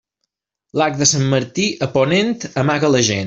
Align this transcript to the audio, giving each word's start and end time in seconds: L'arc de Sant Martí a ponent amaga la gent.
L'arc 0.81 0.97
de 1.01 1.07
Sant 1.11 1.27
Martí 1.35 1.67
a 1.87 1.91
ponent 1.99 2.35
amaga 2.65 2.95
la 2.97 3.05
gent. 3.13 3.19